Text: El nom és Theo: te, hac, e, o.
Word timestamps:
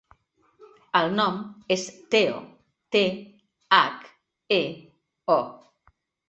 El 0.99 1.11
nom 1.17 1.35
és 1.75 1.83
Theo: 2.15 2.39
te, 2.97 3.03
hac, 3.81 4.09
e, 4.57 4.59
o. 5.37 5.39